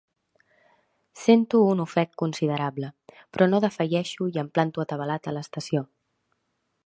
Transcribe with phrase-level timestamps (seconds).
[1.23, 2.89] Sento un ofec considerable,
[3.33, 5.85] però no defalleixo i em planto atabalat a l'estació.